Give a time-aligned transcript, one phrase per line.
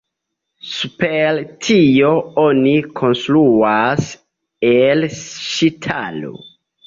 [0.69, 2.07] Super tio
[2.45, 4.09] oni konstruas
[4.73, 6.35] el ŝtalo.